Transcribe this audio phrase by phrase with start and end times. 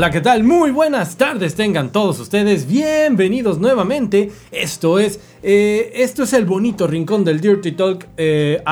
[0.00, 0.44] Hola, ¿qué tal?
[0.44, 2.66] Muy buenas tardes tengan todos ustedes.
[2.66, 4.32] Bienvenidos nuevamente.
[4.50, 8.62] Esto es, eh, esto es el bonito rincón del Dirty Talk eh,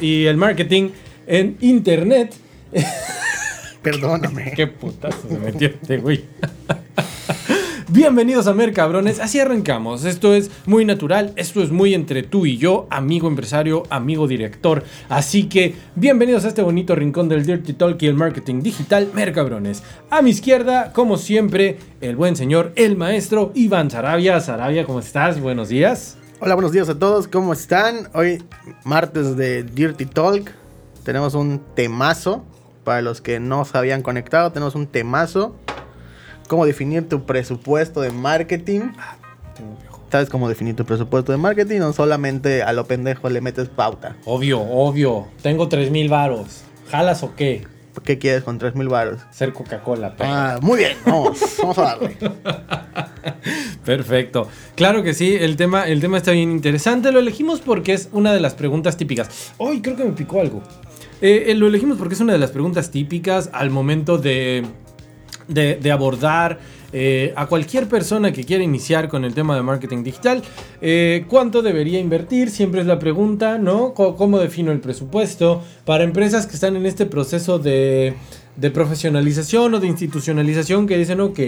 [0.00, 0.90] y el marketing
[1.26, 2.32] en Internet.
[3.82, 4.52] Perdóname.
[4.56, 6.24] Qué putazo se metió este güey.
[7.90, 10.04] Bienvenidos a Mer Cabrones, así arrancamos.
[10.04, 14.84] Esto es muy natural, esto es muy entre tú y yo, amigo empresario, amigo director.
[15.08, 19.32] Así que bienvenidos a este bonito rincón del Dirty Talk y el marketing digital Mer
[19.32, 19.82] Cabrones.
[20.10, 24.38] A mi izquierda, como siempre, el buen señor, el maestro Iván Sarabia.
[24.40, 25.40] Sarabia, ¿cómo estás?
[25.40, 26.18] Buenos días.
[26.40, 28.10] Hola, buenos días a todos, ¿cómo están?
[28.12, 28.42] Hoy,
[28.84, 30.52] martes de Dirty Talk,
[31.04, 32.44] tenemos un temazo.
[32.84, 35.56] Para los que no se habían conectado, tenemos un temazo
[36.48, 38.90] cómo definir tu presupuesto de marketing.
[40.10, 41.78] ¿Sabes cómo definir tu presupuesto de marketing?
[41.78, 44.16] No solamente a lo pendejo le metes pauta.
[44.24, 45.28] Obvio, obvio.
[45.42, 46.62] Tengo 3 mil varos.
[46.90, 47.66] ¿Jalas o qué?
[48.04, 49.20] ¿Qué quieres con 3 mil varos?
[49.30, 50.14] Ser Coca-Cola.
[50.20, 52.16] Ah, muy bien, vamos, vamos a darle.
[53.84, 54.48] Perfecto.
[54.76, 57.12] Claro que sí, el tema, el tema está bien interesante.
[57.12, 59.52] Lo elegimos porque es una de las preguntas típicas.
[59.58, 60.62] Hoy creo que me picó algo.
[61.20, 64.64] Eh, eh, lo elegimos porque es una de las preguntas típicas al momento de
[65.48, 66.58] de, abordar
[66.92, 70.42] eh, a cualquier persona que quiera iniciar con el tema de marketing digital.
[70.80, 72.50] Eh, ¿Cuánto debería invertir?
[72.50, 73.94] Siempre es la pregunta, ¿no?
[73.94, 75.62] ¿Cómo, defino el presupuesto?
[75.84, 78.14] Para empresas que están en este proceso de,
[78.72, 81.38] profesionalización o de institucionalización que dicen, ok,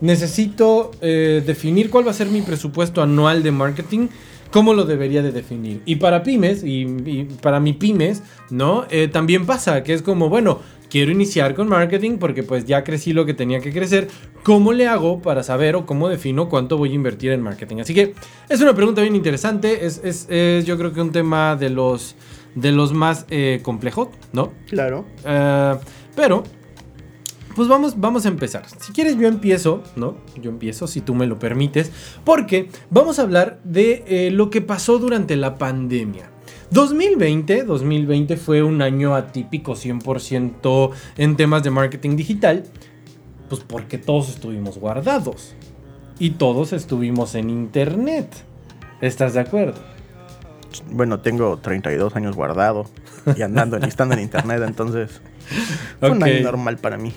[0.00, 4.08] necesito eh, definir cuál va a ser mi presupuesto anual de marketing.
[4.54, 5.82] ¿Cómo lo debería de definir?
[5.84, 8.86] Y para pymes, y, para mi pymes, ¿no?
[9.10, 13.26] también pasa que es como, bueno, quiero iniciar con marketing porque pues ya crecí lo
[13.26, 14.06] que tenía que crecer.
[14.44, 17.78] ¿Cómo le hago para saber o cómo defino cuánto voy a invertir en marketing?
[17.78, 18.14] Así que
[18.48, 19.86] es una pregunta bien interesante.
[19.86, 22.14] Es, es, yo creo que un tema de los,
[22.54, 24.52] de los más eh, complejos, ¿no?
[24.68, 25.04] Claro.
[25.24, 25.74] Eh,
[26.14, 26.44] pero
[27.54, 28.64] pues vamos, vamos a empezar.
[28.80, 30.16] Si quieres, yo empiezo, ¿no?
[30.40, 31.90] Yo empiezo, si tú me lo permites,
[32.24, 36.30] porque vamos a hablar de eh, lo que pasó durante la pandemia.
[36.70, 42.64] 2020, 2020 fue un año atípico 100% en temas de marketing digital,
[43.48, 45.54] pues porque todos estuvimos guardados
[46.18, 48.28] y todos estuvimos en internet.
[49.00, 49.80] ¿Estás de acuerdo?
[50.90, 52.86] Bueno, tengo 32 años guardado
[53.36, 55.20] y andando estando en internet, entonces
[56.00, 57.12] fue un año normal para mí.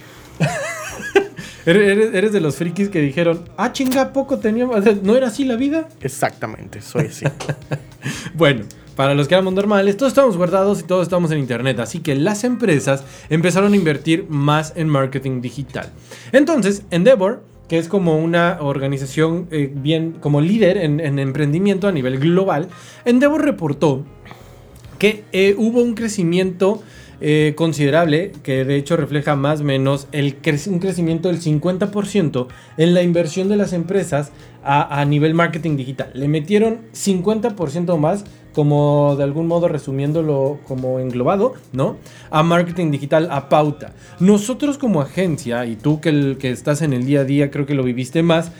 [1.67, 5.89] ¿Eres, de los frikis que dijeron, ah, chinga, poco teníamos, ¿no era así la vida?
[5.99, 7.25] Exactamente, soy así.
[8.35, 8.63] bueno,
[8.95, 12.15] para los que éramos normales, todos estamos guardados y todos estamos en internet, así que
[12.15, 15.91] las empresas empezaron a invertir más en marketing digital.
[16.31, 22.17] Entonces, Endeavor, que es como una organización eh, bien, como líder en, emprendimiento a nivel
[22.17, 22.69] global,
[23.03, 24.05] Endeavor reportó
[24.99, 26.81] que eh, hubo un crecimiento
[27.19, 32.47] eh, considerable, que de hecho refleja más o menos el un crecimiento del 50%
[32.77, 34.31] en la inversión de las empresas
[34.63, 36.11] a, a nivel marketing digital.
[36.13, 38.23] Le metieron 50% más
[38.53, 41.97] como de algún modo resumiéndolo como englobado, ¿no?
[42.31, 43.93] A marketing digital, a pauta.
[44.19, 47.67] Nosotros como agencia, y tú que, el, que estás en el día a día, creo
[47.67, 48.51] que lo viviste más,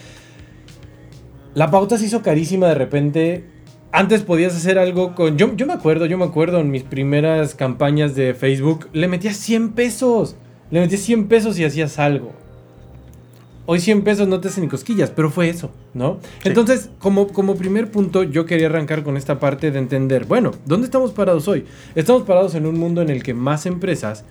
[1.55, 3.56] la pauta se hizo carísima de repente.
[3.91, 5.37] Antes podías hacer algo con...
[5.37, 9.37] Yo, yo me acuerdo, yo me acuerdo en mis primeras campañas de Facebook, le metías
[9.37, 10.35] 100 pesos.
[10.71, 12.33] Le metías 100 pesos y hacías algo
[13.67, 16.19] hoy 100 pesos no te hacen ni cosquillas, pero fue eso, ¿no?
[16.43, 20.85] Entonces, como, como primer punto, yo quería arrancar con esta parte de entender, bueno, ¿dónde
[20.85, 21.65] estamos parados hoy?
[21.93, 24.23] Estamos parados en un mundo en el que más empresas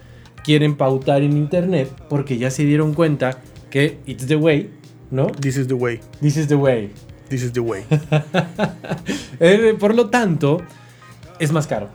[0.43, 3.39] quieren pautar en Internet porque ya se dieron cuenta
[3.71, 4.71] que it's the way,
[5.11, 5.27] ¿no?
[5.27, 6.01] This is the way.
[6.21, 6.91] This is the way.
[7.29, 7.85] This is the way.
[9.39, 10.63] Eh, por lo tanto,
[11.39, 11.91] es más caro.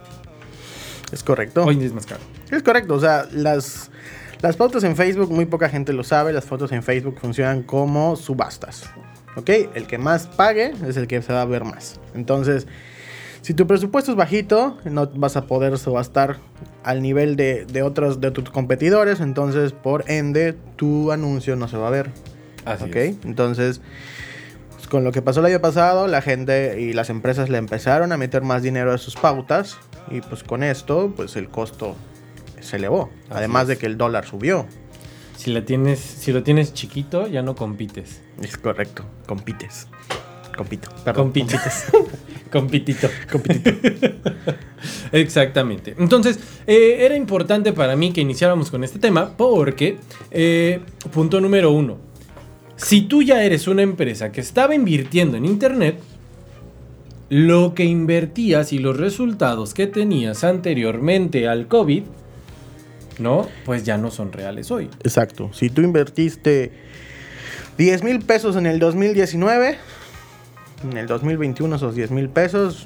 [1.11, 1.65] Es correcto.
[1.65, 2.21] Hoy es más caro.
[2.51, 3.89] Es correcto, o sea, las
[4.41, 8.15] las fotos en Facebook, muy poca gente lo sabe, las fotos en Facebook funcionan como
[8.15, 8.89] subastas.
[9.35, 9.49] ¿Ok?
[9.75, 11.99] El que más pague es el que se va a ver más.
[12.15, 12.65] Entonces,
[13.43, 16.37] si tu presupuesto es bajito, no vas a poder subastar
[16.83, 21.89] al nivel de, otros de tus competidores, entonces por ende tu anuncio no se va
[21.89, 22.09] a ver.
[22.65, 22.95] Así ¿Ok?
[23.25, 23.79] Entonces,
[24.91, 28.17] con lo que pasó el año pasado, la gente y las empresas le empezaron a
[28.17, 29.77] meter más dinero a sus pautas
[30.09, 31.95] y pues con esto, pues el costo
[32.59, 33.09] se elevó.
[33.29, 34.65] además de que el dólar subió.
[35.37, 38.21] Si, la tienes, si lo tienes chiquito, ya no compites.
[38.41, 39.87] Es correcto, compites.
[40.57, 41.27] Compito, perdón.
[41.27, 41.85] Compites.
[42.51, 43.07] Compitito.
[43.31, 43.71] Compitito.
[45.13, 45.95] Exactamente.
[45.97, 49.99] Entonces, eh, era importante para mí que iniciáramos con este tema porque,
[50.31, 50.81] eh,
[51.13, 52.10] punto número uno,
[52.83, 55.99] si tú ya eres una empresa que estaba invirtiendo en Internet,
[57.29, 62.03] lo que invertías y los resultados que tenías anteriormente al COVID
[63.21, 63.47] ¿no?
[63.65, 64.89] Pues ya no son reales hoy.
[65.03, 65.51] Exacto.
[65.53, 66.71] Si tú invertiste
[67.77, 69.77] 10 mil pesos en el 2019,
[70.83, 72.85] en el 2021 esos 10 mil pesos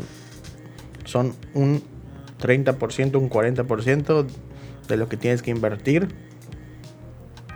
[1.06, 1.82] son un
[2.42, 4.28] 30%, un 40%
[4.88, 6.10] de lo que tienes que invertir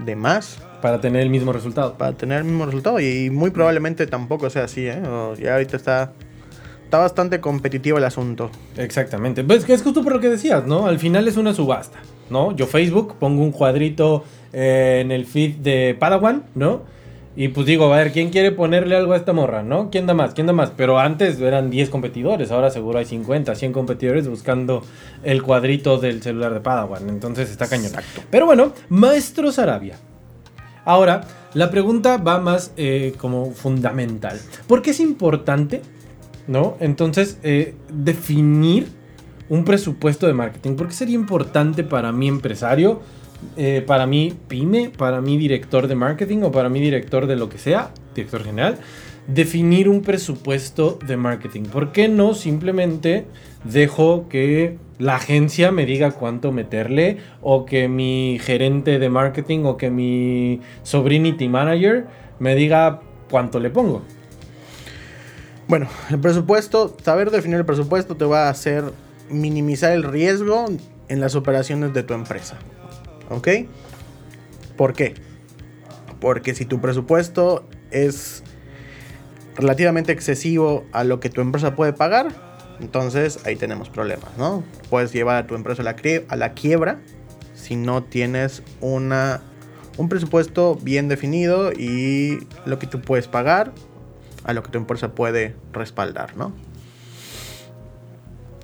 [0.03, 1.93] de más Para tener el mismo resultado.
[1.97, 2.99] para tener el mismo resultado.
[2.99, 5.01] Y muy probablemente tampoco sea así, ¿eh?
[5.07, 6.13] O ya ahorita está,
[6.83, 8.49] está bastante competitivo el asunto.
[8.77, 9.43] Exactamente.
[9.43, 10.87] Pues es justo por lo que decías, ¿no?
[10.87, 11.99] Al final es una subasta,
[12.29, 12.55] ¿no?
[12.55, 14.23] Yo Facebook pongo un cuadrito
[14.53, 16.81] eh, en el feed de Padawan, ¿no?
[17.35, 19.89] Y pues digo, a ver, ¿quién quiere ponerle algo a esta morra, no?
[19.91, 20.33] ¿Quién da más?
[20.33, 20.71] ¿Quién da más?
[20.75, 24.83] Pero antes eran 10 competidores, ahora seguro hay 50, 100 competidores buscando
[25.23, 27.07] el cuadrito del celular de Padawan.
[27.07, 27.87] Entonces está cañón.
[27.87, 28.23] Exacto.
[28.29, 29.95] Pero bueno, Maestro Sarabia.
[30.89, 31.21] Ahora,
[31.53, 34.41] la pregunta va más eh, como fundamental.
[34.65, 35.83] ¿Por qué es importante,
[36.47, 36.77] no?
[36.79, 38.87] Entonces, eh, definir
[39.49, 40.73] un presupuesto de marketing.
[40.73, 43.01] ¿Por qué sería importante para mi empresario,
[43.55, 47.49] eh, para mi pyme, para mi director de marketing o para mi director de lo
[47.49, 48.79] que sea, director general,
[49.27, 51.65] definir un presupuesto de marketing?
[51.65, 53.27] ¿Por qué no simplemente
[53.63, 59.77] dejo que la agencia me diga cuánto meterle o que mi gerente de marketing o
[59.77, 62.05] que mi sobrinity manager
[62.37, 62.99] me diga
[63.31, 64.03] cuánto le pongo?
[65.69, 68.83] Bueno, el presupuesto, saber definir el presupuesto te va a hacer
[69.29, 70.65] minimizar el riesgo
[71.07, 72.57] en las operaciones de tu empresa.
[73.29, 73.47] ¿Ok?
[74.75, 75.13] ¿Por qué?
[76.19, 78.43] Porque si tu presupuesto es
[79.55, 82.48] relativamente excesivo a lo que tu empresa puede pagar,
[82.79, 84.63] entonces ahí tenemos problemas, ¿no?
[84.89, 86.99] Puedes llevar a tu empresa a la, quiebra
[87.53, 89.41] si no tienes una,
[89.97, 93.73] un presupuesto bien definido y lo que tú puedes pagar
[94.43, 96.53] a lo que tu empresa puede respaldar, ¿no?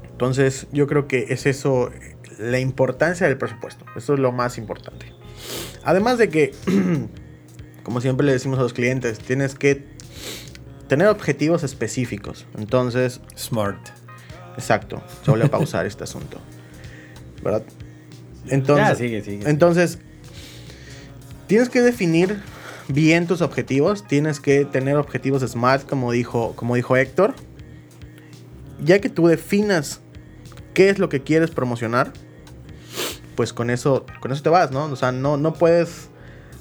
[0.09, 1.91] Entonces yo creo que es eso
[2.39, 3.85] la importancia del presupuesto.
[3.95, 5.11] Eso es lo más importante.
[5.83, 6.53] Además de que,
[7.83, 9.85] como siempre le decimos a los clientes, tienes que
[10.87, 12.45] tener objetivos específicos.
[12.57, 13.94] Entonces, Smart.
[14.57, 16.39] Exacto, se vuelve a pausar este asunto.
[17.43, 17.63] ¿Verdad?
[18.47, 19.49] Entonces, Ya, sigue, sigue.
[19.49, 19.99] entonces,
[21.47, 22.39] tienes que definir
[22.87, 24.05] bien tus objetivos.
[24.07, 27.33] Tienes que tener objetivos SMART, como dijo, como dijo Héctor.
[28.83, 30.01] Ya que tú definas
[30.73, 32.11] qué es lo que quieres promocionar,
[33.35, 34.85] pues con eso, con eso te vas, ¿no?
[34.85, 36.09] O sea, no, no puedes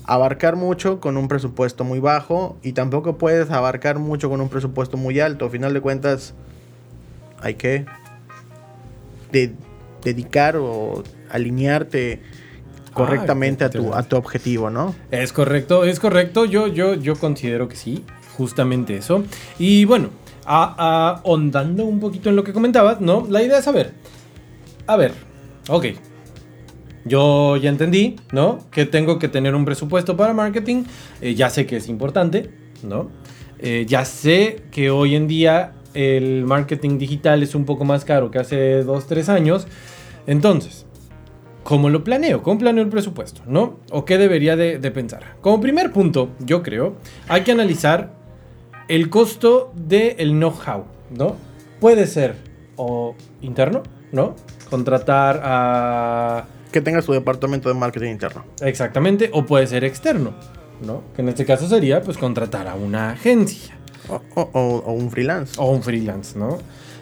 [0.05, 4.97] abarcar mucho con un presupuesto muy bajo y tampoco puedes abarcar mucho con un presupuesto
[4.97, 5.47] muy alto.
[5.47, 6.35] A final de cuentas,
[7.45, 7.85] hay que
[9.33, 9.53] de-
[10.03, 12.21] dedicar o alinearte
[12.93, 14.95] correctamente a, tu, a tu objetivo, ¿no?
[15.11, 16.45] Es correcto, es correcto.
[16.45, 18.05] Yo, yo, yo considero que sí,
[18.37, 19.25] justamente eso.
[19.59, 20.11] Y bueno,
[20.47, 23.27] ahondando un poquito en lo que comentabas, ¿no?
[23.29, 23.93] La idea es saber.
[24.87, 25.13] A ver,
[25.69, 25.87] ok.
[27.05, 28.59] Yo ya entendí, ¿no?
[28.71, 30.85] Que tengo que tener un presupuesto para marketing.
[31.21, 32.51] eh, ya sé que es importante,
[32.83, 33.11] ¿no?
[33.59, 38.31] Eh, ya sé que hoy en día el marketing digital es un poco más caro
[38.31, 39.67] que hace 2, 3 años.
[40.27, 40.87] Entonces,
[41.65, 42.43] ¿Cómo lo planeo?
[42.43, 43.41] ¿Cómo planeo el presupuesto?
[43.47, 43.79] ¿No?
[43.91, 45.37] ¿O qué debería de, de pensar?
[45.41, 46.97] Como primer punto, yo creo,
[47.27, 48.13] hay que analizar
[48.87, 50.85] el costo del know-how,
[51.17, 51.37] ¿no?
[51.81, 52.37] Puede ser
[52.77, 54.37] o interno, ¿no?
[54.69, 56.45] Contratar a...
[56.71, 58.45] Que tengas tu departamento de marketing interno.
[58.61, 60.35] Exactamente, o puede ser externo,
[60.87, 61.03] ¿no?
[61.17, 65.55] Que en este caso sería, pues, contratar a una agencia O, un freelance.
[65.59, 66.59] o un freelance, ¿no?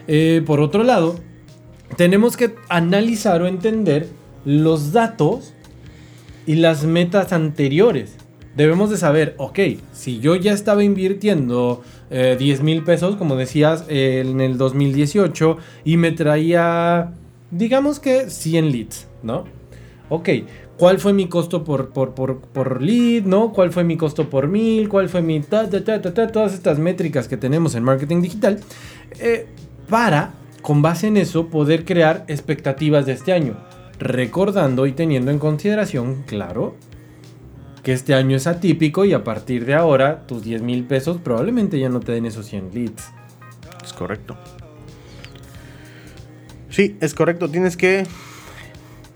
[0.06, 1.16] Eh, por otro lado,
[1.96, 4.08] tenemos que analizar o entender
[4.44, 5.54] los datos
[6.46, 8.16] y las metas anteriores.
[8.56, 9.58] Debemos de saber, ok,
[9.92, 15.56] si yo ya estaba invirtiendo eh, 10 mil pesos, como decías, eh, en el 2018,
[15.84, 17.14] y me traía,
[17.50, 19.44] digamos que 100 leads, ¿no?
[20.10, 20.28] Ok,
[20.78, 23.52] ¿cuál fue mi costo por, por, por, por lead, ¿no?
[23.52, 24.88] ¿Cuál fue mi costo por mil?
[24.88, 26.00] ¿Cuál fue mi ta, ta?
[26.00, 28.60] Todas estas métricas que tenemos en marketing digital,
[29.20, 29.46] eh,
[29.88, 33.56] para, con base en eso, poder crear expectativas de este año.
[33.98, 36.74] Recordando y teniendo en consideración, claro,
[37.82, 41.78] que este año es atípico y a partir de ahora tus 10 mil pesos probablemente
[41.78, 43.04] ya no te den esos 100 leads.
[43.84, 44.36] Es correcto.
[46.70, 47.48] Sí, es correcto.
[47.48, 48.06] Tienes que,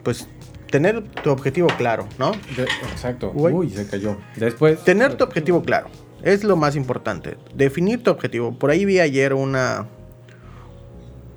[0.02, 0.28] pues,
[0.70, 2.32] tener tu objetivo claro, ¿no?
[2.56, 3.32] De- exacto.
[3.34, 3.52] Uy.
[3.52, 4.16] Uy, se cayó.
[4.36, 4.82] Después.
[4.84, 5.88] Tener tu objetivo claro.
[6.22, 7.36] Es lo más importante.
[7.54, 8.58] Definir tu objetivo.
[8.58, 9.86] Por ahí vi ayer una.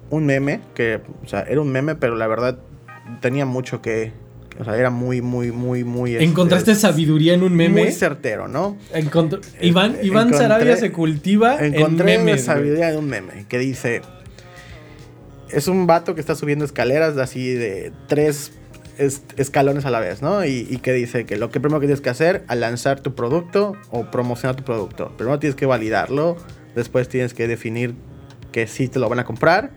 [0.10, 0.62] Un meme.
[0.74, 2.58] Que, o sea, era un meme, pero la verdad
[3.22, 4.12] tenía mucho que.
[4.60, 6.14] O sea, era muy, muy, muy, muy.
[6.14, 7.84] este, ¿Encontraste sabiduría en un meme?
[7.84, 8.76] Muy certero, ¿no?
[8.94, 12.44] Encontr- Iván, Iván encontré- Sarabia se cultiva Encontré en memes.
[12.44, 14.02] sabiduría de un meme que dice:
[15.50, 18.52] Es un vato que está subiendo escaleras de así de tres
[19.00, 20.46] es- escalones a la vez, ¿no?
[20.46, 24.12] Y, que dice que lo que primero tienes que hacer al lanzar tu producto o
[24.12, 25.12] promocionar tu producto.
[25.18, 26.38] Primero tienes que validarlo,
[26.76, 27.96] después tienes que definir
[28.52, 29.72] que sí te lo van a comprar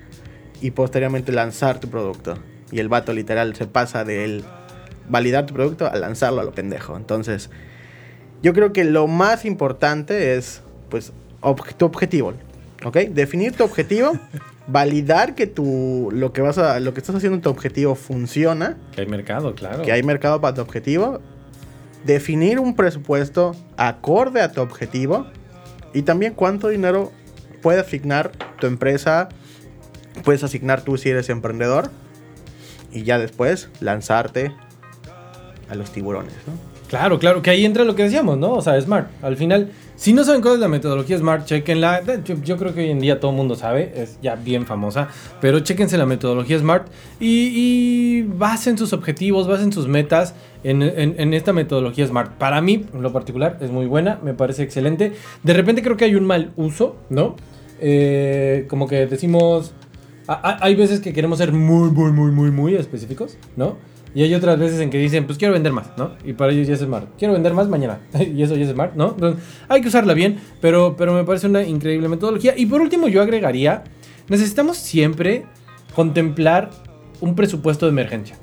[0.61, 2.39] y posteriormente lanzar tu producto.
[2.71, 4.45] Y el vato literal se pasa del
[5.09, 6.97] validar tu producto a lanzarlo a lo pendejo.
[6.97, 7.51] Entonces,
[8.43, 11.13] yo creo que lo más importante es, pues,
[11.77, 12.35] tu objetivo,
[12.85, 12.97] ¿ok?
[13.11, 14.13] Definir tu objetivo,
[14.67, 18.77] validar que tu, lo que vas a, lo que estás haciendo en tu objetivo funciona,
[18.95, 19.83] Que hay mercado, claro.
[19.83, 21.21] que hay mercado para tu objetivo,
[22.05, 25.27] definir un presupuesto acorde a tu objetivo
[25.95, 27.13] y también cuánto dinero
[27.61, 29.29] puede asignar tu empresa,
[30.25, 31.91] puedes asignar tú si eres emprendedor
[32.93, 34.53] y ya después lanzarte
[35.69, 36.73] a los tiburones, ¿no?
[36.89, 38.53] Claro, claro, que ahí entra lo que decíamos, ¿no?
[38.53, 39.09] O sea, Smart.
[39.23, 39.71] Al final,
[40.03, 42.03] si no saben cuál es la metodología Smart, chequenla.
[42.25, 45.07] Yo, yo creo que hoy en día todo el mundo sabe, es ya bien famosa,
[45.41, 46.89] pero chequense la metodología Smart
[47.21, 52.33] y, y basen sus objetivos, basen sus metas en, en- en esta metodología Smart.
[52.33, 55.13] Para mí, en lo particular, es muy buena, me parece excelente.
[55.45, 57.37] De repente creo que hay un mal uso, ¿no?
[57.81, 59.73] Eh, como que decimos...
[60.27, 63.77] a- a- Hay veces que queremos ser muy, muy, muy, muy, muy específicos, ¿no?
[64.15, 66.13] Y hay otras veces en que dicen, pues quiero vender más, ¿no?
[66.25, 67.09] Y para ellos ya es smart.
[67.19, 68.01] Quiero vender más mañana.
[68.19, 69.11] y eso ya es smart, ¿no?
[69.11, 72.55] Entonces, hay que usarla bien, pero, pero me parece una increíble metodología.
[72.57, 73.85] Y por último, yo agregaría,
[74.29, 75.45] necesitamos siempre
[75.95, 76.71] contemplar
[77.21, 78.37] un presupuesto de emergencia.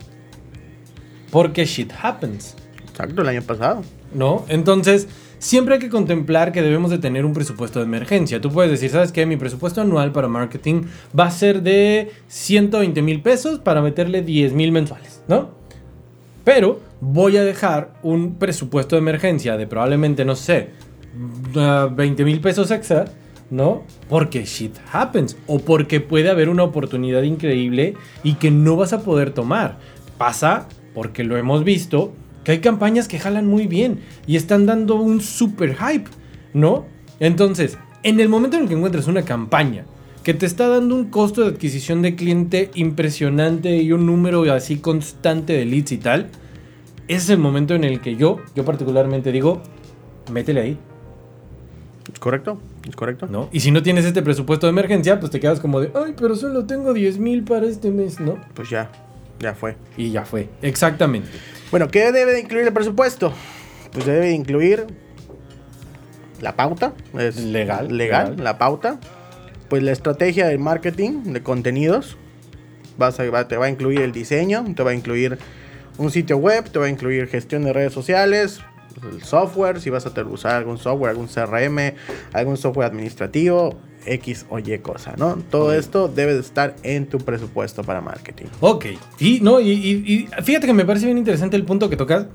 [1.30, 2.56] Porque shit happens.
[2.90, 3.84] Exacto, el año pasado.
[4.14, 4.46] ¿no?
[4.48, 5.08] Entonces,
[5.40, 8.42] siempre hay que contemplar que debemos de tener un presupuesto de emergencia.
[8.42, 9.26] Tú puedes decir, ¿sabes qué?
[9.26, 10.84] Mi presupuesto anual para marketing
[11.18, 15.59] va a ser de 120 mil pesos para meterle 10 mil mensuales, ¿no?
[16.50, 20.70] Pero voy a dejar un presupuesto de emergencia de probablemente, no sé,
[21.54, 23.06] 20 mil pesos extra,
[23.52, 23.84] ¿no?
[24.10, 25.38] Porque shit happens.
[25.46, 29.78] O porque puede haber una oportunidad increíble y que no vas a poder tomar.
[30.18, 32.14] Pasa, porque lo hemos visto,
[32.44, 36.10] que hay campañas que jalan muy bien y están dando un super hype,
[36.56, 36.88] ¿no?
[37.20, 39.86] Entonces, en el momento en el que encuentres una campaña
[40.24, 44.78] que te está dando un costo de adquisición de cliente impresionante y un número así
[44.78, 46.32] constante de leads y tal,
[47.10, 49.62] ese es el momento en el que yo, yo particularmente digo,
[50.32, 50.78] métele ahí,
[52.12, 52.60] ¿Es correcto?
[52.88, 53.28] ¿Es correcto?
[53.28, 53.50] ¿no?
[53.52, 56.36] Y si no tienes este presupuesto de emergencia, pues te quedas como de, ay, pero
[56.36, 58.38] solo tengo 10 mil para este mes, ¿no?
[58.56, 58.90] Pues ya,
[59.40, 59.76] ya fue.
[59.96, 61.30] Y ya fue, exactamente.
[61.70, 63.32] Bueno, ¿qué debe de incluir el presupuesto?
[63.92, 64.88] Pues debe de incluir
[66.42, 66.94] la pauta.
[67.18, 68.44] Es Legal, Legal, legal.
[68.44, 69.00] la pauta.
[69.70, 72.18] Pues la estrategia de marketing de contenidos.
[72.98, 75.38] Vas a, va- te va a incluir el diseño, te va a incluir
[76.00, 78.60] un sitio web, te va a incluir gestión de redes sociales,
[79.14, 81.94] el software, si vas a usar algún software, algún CRM,
[82.34, 85.36] algún software administrativo, X o Y cosa, ¿no?
[85.52, 88.46] Todo esto debe de estar en tu presupuesto para marketing.
[88.62, 88.86] Ok,
[89.20, 92.26] y, no, y, y- y fíjate que me parece bien interesante el punto que tocas,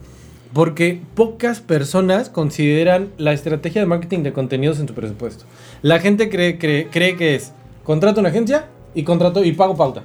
[0.52, 5.47] porque pocas personas consideran la estrategia de marketing de contenidos en su presupuesto.
[5.83, 7.52] La gente cree, cree, cree que es
[7.83, 10.04] contrato una agencia y contrato y pago pauta,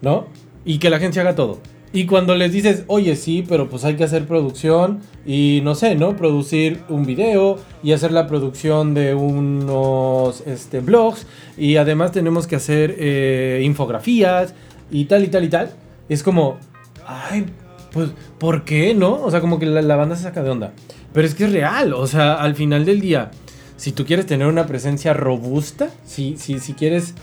[0.00, 0.26] ¿no?
[0.64, 1.58] Y que la agencia haga todo.
[1.92, 5.94] Y cuando les dices, oye, sí, pero pues hay que hacer producción y no sé,
[5.94, 6.16] ¿no?
[6.16, 11.26] Producir un video y hacer la producción de unos este, blogs
[11.56, 14.54] y además tenemos que hacer eh, infografías
[14.90, 15.70] y tal y tal y tal.
[16.08, 16.58] Es como,
[17.06, 17.46] ay,
[17.92, 19.22] pues, ¿por qué no?
[19.22, 20.72] O sea, como que la, la banda se saca de onda.
[21.12, 23.30] Pero es que es real, o sea, al final del día,
[23.76, 27.14] si tú quieres tener una presencia robusta, si, si, si quieres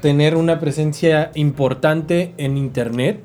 [0.00, 3.20] tener una presencia importante en internet,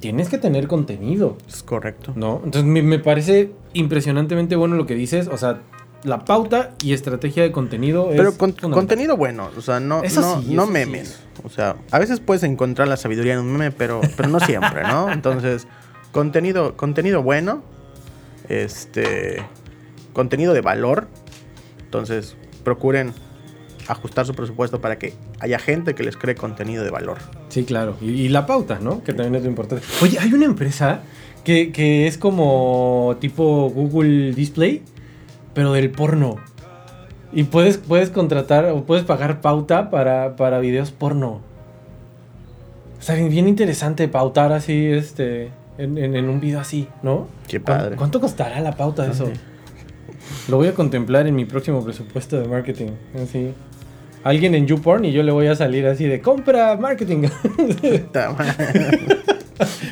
[0.00, 2.12] tienes que tener contenido, Es correcto.
[2.14, 2.40] ¿no?
[2.44, 5.60] Entonces me, me parece impresionantemente bueno lo que dices, o sea,
[6.04, 10.20] la pauta y estrategia de contenido es Pero con- contenido bueno, o sea, no, Eso
[10.20, 11.08] no, sí, no eso memes.
[11.08, 11.40] sí.
[11.44, 14.82] O sea, a veces puedes encontrar la sabiduría en un meme, pero, pero no siempre,
[14.82, 15.10] ¿no?
[15.12, 15.66] Entonces,
[16.12, 17.62] contenido, contenido bueno,
[18.48, 19.42] este,
[20.12, 21.08] contenido de valor.
[21.80, 23.12] Entonces, procuren
[23.88, 27.18] ajustar su presupuesto para que haya gente que les cree contenido de valor.
[27.48, 27.96] Sí, claro.
[28.00, 29.02] Y, y la pauta, ¿no?
[29.04, 29.84] Que también es lo importante.
[30.02, 31.00] Oye, hay una empresa
[31.44, 34.82] que, que es como tipo Google Display,
[35.54, 36.36] pero del porno.
[37.32, 41.40] Y puedes, puedes contratar o puedes pagar pauta para, para videos porno.
[42.98, 47.28] O sea, bien interesante pautar así, este, en, en- en un video así, ¿no?
[47.46, 47.96] Qué ¿Cuánto- padre.
[47.96, 49.28] ¿Cuánto costará la pauta de eso?
[50.48, 52.92] Lo voy a contemplar en mi próximo presupuesto de marketing.
[53.22, 53.52] Así.
[54.24, 57.28] Alguien en YouPorn y yo le voy a salir así de compra marketing.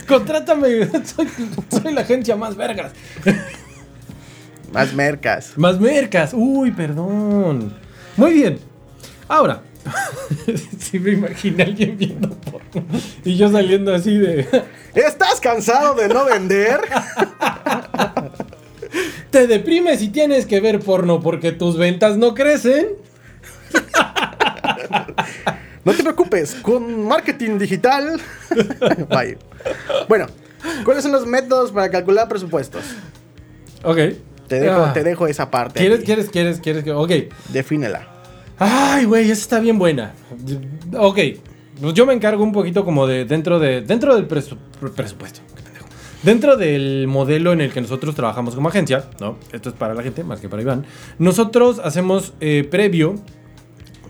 [0.09, 1.29] Contrátame, soy,
[1.71, 2.93] soy la agencia más vergas.
[4.73, 5.53] Más mercas.
[5.57, 6.33] Más mercas.
[6.35, 7.75] Uy, perdón.
[8.17, 8.59] Muy bien.
[9.29, 9.63] Ahora,
[10.79, 12.85] sí me imaginé a alguien viendo porno.
[13.25, 14.47] Y yo saliendo así de...
[14.95, 16.81] ¿Estás cansado de no vender?
[19.35, 22.87] ¿Te deprimes y tienes que ver porno porque tus ventas no crecen?
[25.85, 28.21] No te preocupes, con marketing digital.
[29.11, 29.37] Bye.
[30.09, 30.27] Bueno,
[30.85, 32.85] ¿cuáles son los métodos para calcular presupuestos?
[33.83, 33.99] Ok.
[34.47, 34.93] Te dejo, Ah.
[34.93, 35.81] te dejo esa parte.
[35.81, 36.07] ¿Quieres, aquí.
[36.07, 36.85] quieres, quieres, quieres?
[36.95, 37.11] Ok.
[37.49, 38.07] Defínela.
[38.61, 40.13] Ay, güey, esa está bien buena.
[40.97, 41.19] Ok.
[41.81, 44.57] Pues yo me encargo un poquito como de dentro de dentro del presu-
[44.95, 45.41] presupuesto.
[46.25, 49.37] Dentro del modelo en el que nosotros trabajamos como agencia, ¿no?
[49.53, 50.87] Esto es para la gente más que para Iván.
[51.19, 53.17] Nosotros hacemos eh, previo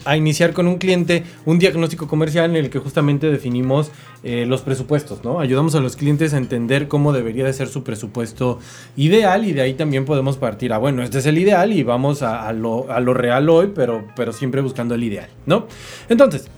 [0.05, 3.91] a iniciar con un cliente un diagnóstico comercial en el que justamente definimos
[4.23, 5.41] eh, los presupuestos, ¿no?
[5.41, 8.61] Ayudamos a los clientes a entender cómo debería de ser su presupuesto
[8.97, 12.23] ideal y de ahí también podemos partir a, bueno, este es el ideal y vamos
[12.23, 15.67] a, a lo, a lo real hoy, pero, pero siempre buscando el ideal, ¿no?
[16.09, 16.49] Entonces,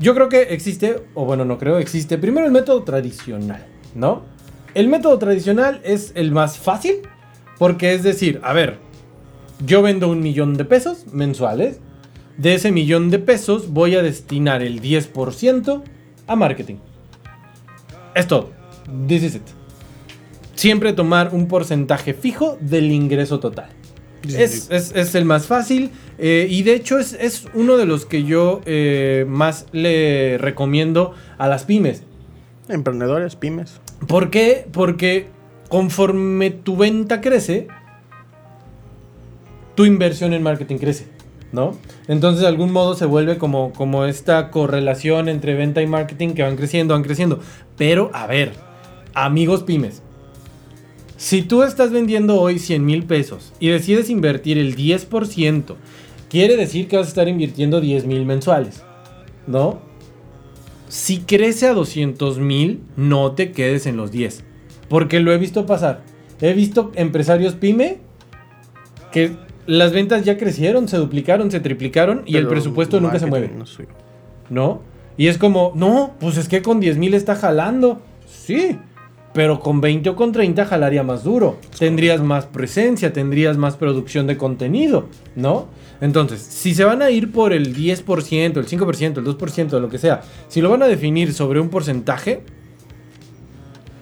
[0.00, 4.35] yo creo que existe, o bueno, no creo, existe primero el método tradicional, ¿no?
[4.76, 6.96] El método tradicional es el más fácil
[7.58, 8.76] porque es decir, a ver,
[9.64, 11.80] yo vendo un millón de pesos mensuales.
[12.36, 15.82] De ese millón de pesos voy a destinar el 10%
[16.26, 16.74] a marketing.
[18.14, 18.50] Es todo.
[19.08, 19.42] This is it.
[20.54, 23.70] Siempre tomar un porcentaje fijo del ingreso total.
[24.28, 24.68] Es, sí.
[24.74, 28.24] es- es el más fácil eh, y de hecho es, es uno de los que
[28.24, 32.02] yo eh, más le recomiendo a las pymes.
[32.68, 33.80] Emprendedores, pymes.
[34.06, 34.66] ¿Por qué?
[34.72, 35.28] Porque
[35.68, 37.68] conforme tu venta crece,
[39.74, 41.06] tu inversión en marketing crece,
[41.52, 41.76] ¿no?
[42.08, 46.42] Entonces de algún modo se vuelve como, como esta correlación entre venta y marketing que
[46.42, 47.40] van creciendo, van creciendo.
[47.76, 48.52] Pero, a ver,
[49.14, 50.02] amigos pymes,
[51.16, 55.74] si tú estás vendiendo hoy 100 mil pesos y decides invertir el 10%,
[56.28, 58.82] quiere decir que vas a estar invirtiendo 10 mil mensuales,
[59.46, 59.80] ¿no?
[60.88, 64.44] Si crece a 200 mil, no te quedes en los 10.
[64.88, 66.02] Porque lo he visto pasar.
[66.40, 67.98] He visto empresarios pyme
[69.10, 73.50] que las ventas ya crecieron, se duplicaron, se triplicaron y el presupuesto nunca se mueve.
[73.56, 73.88] no suyo.
[74.48, 74.82] ¿No?
[75.16, 78.02] Y es como, no, pues es que con 10 mil está jalando.
[78.26, 78.78] Sí,
[79.32, 81.58] pero con 20 o con 30 jalaría más duro.
[81.78, 85.66] Tendrías más presencia, tendrías más producción de contenido, ¿no?
[86.00, 89.98] Entonces, si se van a ir por el 10%, el 5%, el 2%, lo que
[89.98, 92.42] sea, si lo van a definir sobre un porcentaje,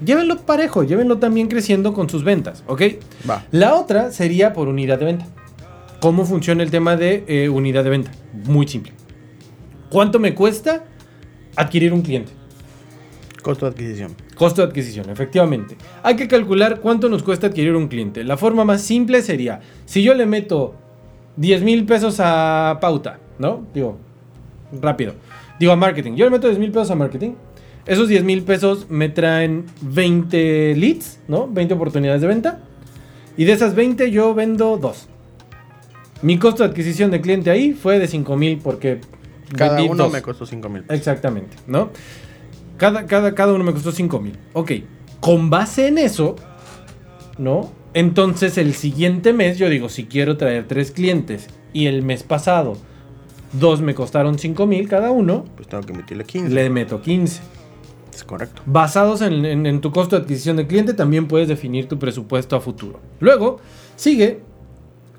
[0.05, 2.83] llévenlo parejo, llévenlo también creciendo con sus ventas, ¿ok?
[3.29, 3.45] Va.
[3.51, 5.27] La otra sería por unidad de venta.
[6.01, 8.11] ¿Cómo funciona el tema de eh, unidad de venta?
[8.47, 8.93] Muy simple.
[9.89, 10.85] ¿Cuánto me cuesta
[11.57, 12.33] adquirir un cliente?
[13.43, 14.17] Costo de adquisición.
[14.35, 15.77] Costo de adquisición, efectivamente.
[16.03, 18.25] Hay que calcular cuánto nos cuesta adquirir un cliente.
[18.25, 20.75] La forma más simple sería, si yo le meto
[21.37, 23.67] 10 mil pesos a pauta, ¿no?
[23.75, 23.99] Digo,
[24.81, 25.15] rápido.
[25.59, 26.15] Digo a marketing.
[26.15, 27.33] Yo le meto 10 mil pesos a marketing.
[27.87, 31.47] Esos 10 mil pesos me traen 20 leads, ¿no?
[31.49, 32.61] 20 oportunidades de venta.
[33.37, 35.09] Y de esas 20 yo vendo 2.
[36.23, 39.01] Mi costo de adquisición de cliente ahí fue de 5 mil porque...
[39.57, 40.13] Cada uno dos.
[40.13, 40.85] me costó 5 mil.
[40.89, 41.91] Exactamente, ¿no?
[42.79, 44.37] Cada, cada, cada uno me costó 5 mil.
[44.55, 44.73] Ok,
[45.21, 46.35] con base en eso,
[47.39, 47.71] ¿no?
[47.95, 52.77] Entonces el siguiente mes yo digo, si quiero traer tres clientes y el mes pasado
[53.53, 56.53] dos me costaron 5 mil cada uno, Pues tengo que emitirle 15.
[56.53, 57.41] le meto 15.
[58.13, 58.63] Es correcto.
[58.67, 62.57] Basados en, en- en tu costo de adquisición de cliente, también puedes definir tu presupuesto
[62.57, 63.01] a futuro.
[63.21, 63.59] Luego,
[63.97, 64.41] sigue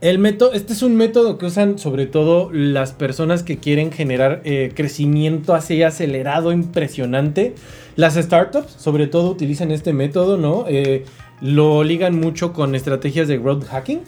[0.01, 0.51] el método.
[0.53, 5.53] Este es un método que usan sobre todo las personas que quieren generar eh, crecimiento
[5.55, 7.55] así acelerado, impresionante.
[7.97, 10.65] Las startups, sobre todo, utilizan este método, ¿no?
[10.67, 11.05] Eh,
[11.41, 14.01] lo ligan mucho con estrategias de growth hacking,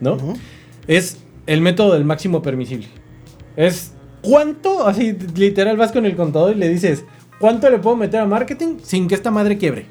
[0.00, 0.16] ¿no?
[0.86, 2.88] Es el método del máximo permisible.
[3.56, 3.92] Es
[4.22, 7.04] cuánto, así literal vas con el contador y le dices,
[7.38, 9.86] ¿cuánto le puedo meter a marketing sin que esta madre quiebre?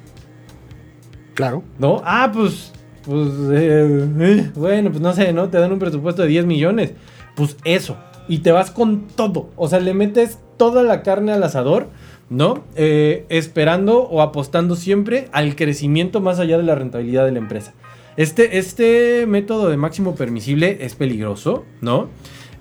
[1.34, 1.63] Claro.
[1.79, 2.01] ¿No?
[2.06, 2.71] Ah, pues,
[3.06, 5.49] pues, eh, eh, bueno, pues no sé, ¿no?
[5.49, 6.93] Te dan un presupuesto de 10 millones.
[7.36, 7.97] Pues eso.
[8.27, 9.49] Y te vas con todo.
[9.56, 11.89] O sea, le metes toda la carne al asador,
[12.34, 12.63] ¿no?
[12.76, 17.74] Eh, esperando o apostando siempre al crecimiento más allá de la rentabilidad de la empresa.
[18.17, 22.10] Este, este método de máximo permisible es peligroso, ¿no?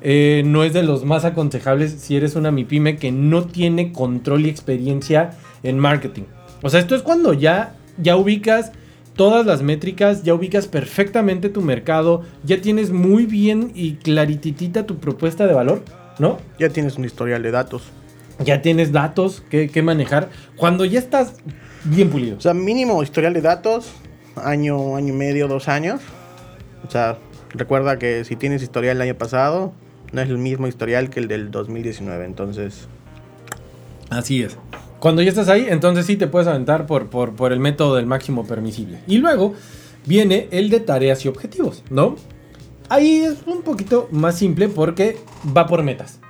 [0.03, 4.45] Eh, no es de los más aconsejables si eres una MIPYME que no tiene control
[4.45, 5.31] y experiencia
[5.63, 6.25] en marketing.
[6.61, 8.73] O sea, esto es cuando ya, ya ubicas
[9.17, 14.99] todas las métricas, ya ubicas perfectamente tu mercado, ya tienes muy bien y clarititita tu
[14.99, 15.83] propuesta de valor,
[16.19, 16.39] ¿no?
[16.59, 17.85] Ya tienes un historial de datos.
[18.45, 20.31] Ya tienes datos que, que manejar.
[20.57, 21.35] Cuando ya estás
[21.85, 22.37] bien pulido.
[22.37, 23.93] O sea, mínimo historial de datos,
[24.37, 26.01] año, año y medio, dos años.
[26.87, 27.19] O sea,
[27.51, 29.73] recuerda que si tienes historial el año pasado,
[30.13, 32.25] no es el mismo historial que el del 2019.
[32.25, 32.89] Entonces,
[34.13, 34.59] Así es.
[34.99, 38.07] Cuando ya estás ahí, entonces sí te puedes aventar por, por, por el método del
[38.07, 38.99] máximo permisible.
[39.07, 39.55] Y luego
[40.07, 42.17] viene el de tareas y objetivos, ¿no?
[42.89, 45.17] Ahí es un poquito más simple porque
[45.57, 46.21] va por metas.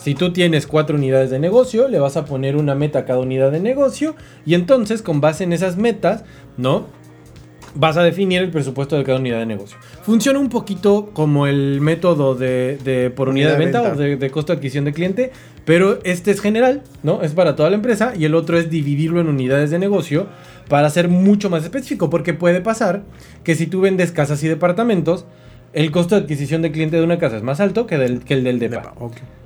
[0.00, 3.20] Si tú tienes cuatro unidades de negocio, le vas a poner una meta a cada
[3.20, 6.24] unidad de negocio y entonces con base en esas metas,
[6.56, 6.86] ¿no?
[7.74, 9.76] Vas a definir el presupuesto de cada unidad de negocio.
[10.02, 14.30] Funciona un poquito como el método de, de por unidad, de venta, o de, de
[14.30, 15.32] costo de adquisición de cliente,
[15.66, 17.22] pero este es general, ¿no?
[17.22, 20.28] Es para toda la empresa y el otro es dividirlo en unidades de negocio
[20.68, 23.02] para ser mucho más específico, porque puede pasar
[23.44, 25.26] que si tú vendes casas y departamentos,
[25.72, 28.34] el costo de adquisición de cliente de una casa es más alto que, del, que
[28.34, 28.94] el del depa, Depa.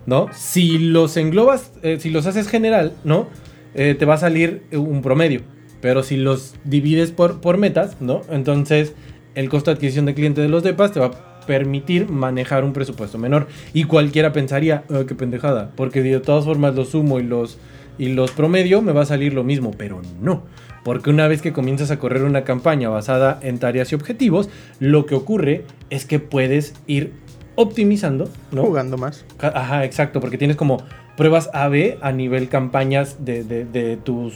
[0.07, 0.29] ¿no?
[0.33, 3.29] Si los englobas, eh, si los haces general, ¿no?
[3.75, 5.41] Eh, te va a salir un promedio,
[5.81, 8.23] pero si los divides por, por metas, ¿no?
[8.31, 8.95] Entonces
[9.35, 12.73] el costo de adquisición de cliente de los depas te va a permitir manejar un
[12.73, 17.25] presupuesto menor y cualquiera pensaría, "Ah, qué pendejada, porque de todas formas los sumo y
[17.25, 17.59] los,
[17.99, 20.43] y los promedio me va a salir lo mismo, pero no.
[20.85, 25.07] Porque una vez que comienzas a correr una campaña basada en tareas y objetivos, lo
[25.07, 27.12] que ocurre es que puedes ir
[27.57, 28.64] optimizando, ¿no?
[28.64, 29.25] Jugando más.
[29.38, 30.83] Ajá, exacto, porque tienes como
[31.16, 34.35] pruebas AB a nivel campañas de, de- de tus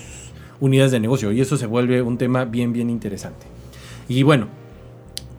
[0.61, 3.46] unidades de negocio y eso se vuelve un tema bien, bien interesante.
[4.08, 4.46] Y bueno,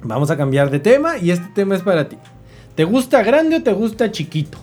[0.04, 2.18] vamos a cambiar de tema y este tema es para ti.
[2.76, 4.58] ¿Te gusta grande o te gusta chiquito?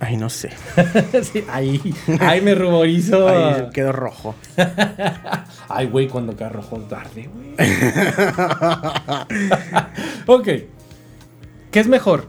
[0.00, 0.50] Ay, no sé.
[1.22, 3.28] Sí, ahí, ahí me ruborizo.
[3.28, 4.34] Ahí quedó rojo.
[5.68, 7.54] Ay, güey, cuando queda rojo tarde, güey.
[10.26, 10.48] ok.
[11.70, 12.28] ¿Qué es mejor?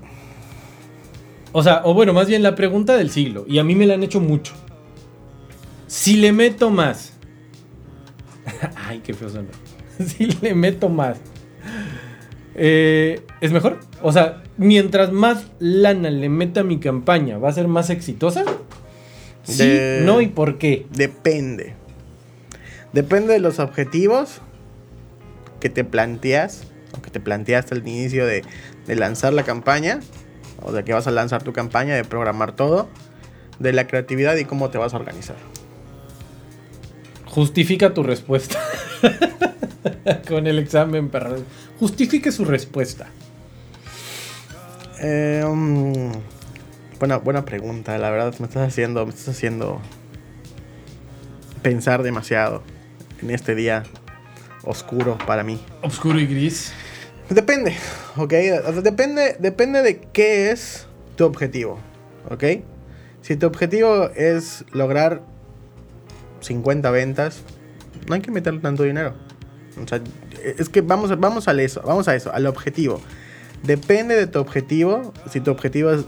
[1.52, 3.46] O sea, o bueno, más bien la pregunta del siglo.
[3.48, 4.54] Y a mí me la han hecho mucho.
[5.88, 7.14] Si le meto más.
[8.76, 9.50] Ay, qué feo suena.
[10.06, 11.18] Si le meto más.
[12.58, 13.80] Eh, ¿Es mejor?
[14.02, 18.44] O sea, mientras más lana le meta a mi campaña, ¿va a ser más exitosa?
[19.44, 20.86] Sí, De- no y por qué.
[20.92, 21.74] Depende.
[22.94, 24.42] Depende de los objetivos
[25.60, 26.64] que te planteas,
[26.98, 28.44] o que te planteaste al inicio de,
[28.88, 30.00] de lanzar la campaña,
[30.64, 32.90] o de que vas a lanzar tu campaña, de programar todo,
[33.60, 35.36] de la creatividad y cómo te vas a organizar.
[37.26, 38.60] Justifica tu respuesta.
[40.28, 41.36] Con el examen, perro.
[41.80, 43.08] Justifique su respuesta.
[45.00, 46.12] Eh, mm,
[47.00, 49.80] buena, buena pregunta, la verdad me estás haciendo, me estás haciendo
[51.62, 52.64] pensar demasiado
[53.22, 53.84] en este día
[54.64, 55.60] oscuro para mí.
[55.84, 56.74] Oscuro y gris.
[57.30, 57.76] Depende,
[58.16, 58.34] ¿ok?
[58.82, 61.78] Depende, depende de qué es tu objetivo,
[62.30, 62.44] ¿ok?
[63.22, 65.22] Si tu objetivo es lograr
[66.40, 67.42] 50 ventas,
[68.08, 69.27] no hay que meterle tanto dinero.
[69.84, 70.02] O sea,
[70.58, 73.02] es que vamos, a- vamos a eso, vamos a eso, al objetivo.
[73.64, 75.14] Depende de tu objetivo.
[75.32, 76.02] Si tu objetivo es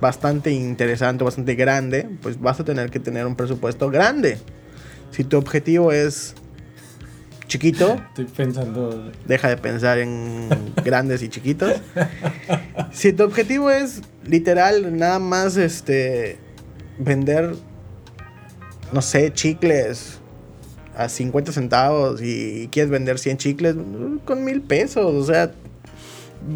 [0.00, 4.38] bastante interesante, bastante grande, pues vas a tener que tener un presupuesto grande.
[5.10, 6.34] Si tu objetivo es
[7.46, 9.12] chiquito, Estoy pensando.
[9.26, 10.48] deja de pensar en
[10.84, 11.74] grandes y chiquitos.
[12.92, 16.38] Si tu objetivo es literal nada más este
[16.98, 17.54] vender
[18.92, 20.18] no sé, chicles
[20.96, 23.76] a 50 centavos y quieres vender 100 chicles
[24.24, 25.52] con mil pesos, o sea,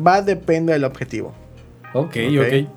[0.06, 1.32] va depende del objetivo.
[1.94, 2.46] Ok, Ok.
[2.46, 2.68] ok.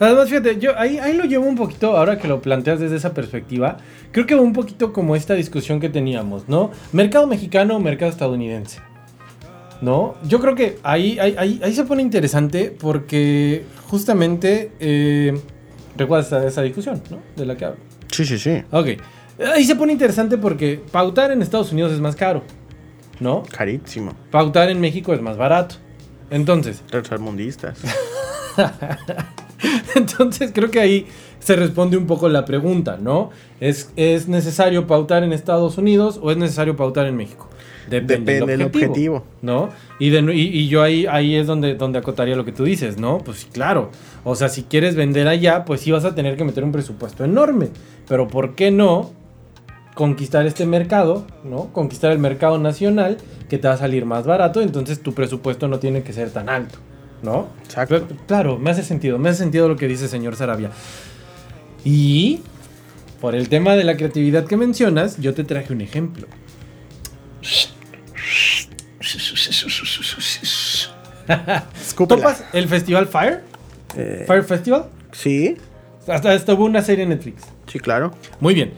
[0.00, 3.14] Además, fíjate, yo ahí, ahí lo llevo un poquito, ahora que lo planteas desde esa
[3.14, 3.78] perspectiva,
[4.12, 6.70] creo que un poquito como esta discusión que teníamos, ¿no?
[6.92, 8.80] Mercado mexicano o mercado estadounidense.
[9.80, 10.16] ¿No?
[10.24, 15.40] Yo creo que ahí, ahí, ahí, ahí se pone interesante porque justamente eh,
[15.96, 17.18] recuerdas esa discusión, ¿no?
[17.36, 17.78] De la que hablo.
[18.10, 18.62] Sí, sí, sí.
[18.72, 18.88] Ok.
[19.38, 22.42] Ahí se pone interesante porque pautar en Estados Unidos es más caro,
[23.20, 23.44] ¿no?
[23.44, 24.14] Carísimo.
[24.30, 25.76] Pautar en México es más barato.
[26.30, 27.78] Entonces, Tercermundistas.
[29.94, 31.06] Entonces creo que ahí
[31.38, 33.30] se responde un poco la pregunta, ¿no?
[33.60, 37.48] ¿Es, ¿Es necesario pautar en Estados Unidos o es necesario pautar en México?
[37.88, 39.24] Depende del objetivo.
[39.40, 39.70] ¿No?
[39.98, 42.98] Y, de, y, y yo ahí, ahí es donde, donde acotaría lo que tú dices,
[42.98, 43.18] ¿no?
[43.18, 43.90] Pues sí, claro.
[44.24, 47.24] O sea, si quieres vender allá, pues sí vas a tener que meter un presupuesto
[47.24, 47.68] enorme.
[48.06, 49.12] Pero ¿por qué no
[49.98, 51.72] conquistar este mercado, ¿no?
[51.72, 55.80] Conquistar el mercado nacional que te va a salir más barato, entonces tu presupuesto no
[55.80, 56.78] tiene que ser tan alto,
[57.20, 57.48] ¿no?
[57.64, 58.04] Exacto.
[58.06, 60.70] Pero, claro, me hace sentido, me hace sentido lo que dice señor Sarabia.
[61.84, 62.42] Y
[63.20, 66.28] por el tema de la creatividad que mencionas, yo te traje un ejemplo.
[72.06, 73.42] ¿Topas el festival Fire?
[73.96, 74.84] Eh, Fire Festival.
[75.10, 75.56] Sí,
[76.06, 77.42] Hasta, hasta hubo una serie en Netflix.
[77.66, 78.12] sí, claro.
[78.38, 78.74] Muy bien.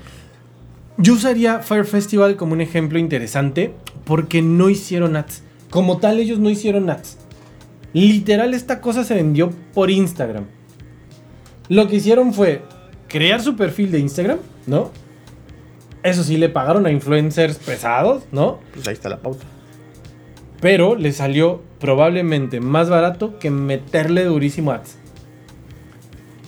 [0.96, 3.72] Yo usaría Fire Festival como un ejemplo interesante
[4.04, 5.42] porque no hicieron ads.
[5.70, 7.18] Como tal, ellos no hicieron ads.
[7.92, 10.46] Literal, esta cosa se vendió por Instagram.
[11.68, 12.62] Lo que hicieron fue
[13.08, 14.90] crear su perfil de Instagram, ¿no?
[16.02, 18.58] Eso sí, le pagaron a influencers pesados, ¿no?
[18.72, 19.44] Pues ahí está la pauta.
[20.60, 24.96] Pero le salió probablemente más barato que meterle durísimo ads.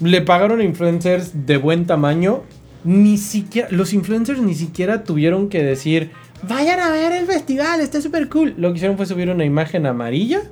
[0.01, 2.43] Le pagaron a influencers de buen tamaño.
[2.85, 6.11] Ni siquiera, los influencers ni siquiera tuvieron que decir,
[6.49, 8.55] vayan a ver el festival, está súper cool.
[8.57, 10.42] Lo que hicieron fue subir una imagen amarilla.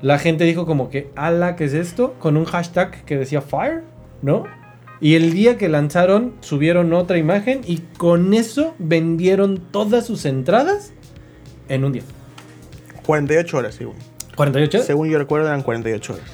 [0.00, 2.14] La gente dijo como que, ala, ¿qué es esto?
[2.18, 3.82] Con un hashtag que decía fire,
[4.22, 4.44] ¿no?
[5.00, 10.92] Y el día que lanzaron, subieron otra imagen y con eso vendieron todas sus entradas
[11.68, 12.02] en un día.
[13.04, 13.96] 48 horas, según.
[14.36, 14.80] ¿48?
[14.80, 16.26] Según yo recuerdo, eran 48 horas.